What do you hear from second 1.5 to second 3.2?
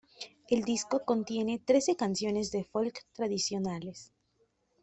trece canciones de "folk"